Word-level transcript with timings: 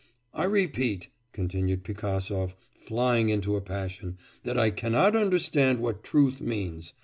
'I 0.33 0.45
repeat,' 0.45 1.09
continued 1.31 1.83
Pigasov, 1.83 2.55
flying 2.73 3.29
into 3.29 3.55
a 3.55 3.61
passion, 3.61 4.17
'that 4.43 4.57
I 4.57 4.71
cannot 4.71 5.15
understand 5.15 5.79
what 5.79 6.03
truth 6.03 6.41
means. 6.41 6.95